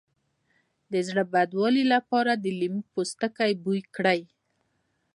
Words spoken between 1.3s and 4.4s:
بدوالي لپاره د لیمو پوستکی بوی کړئ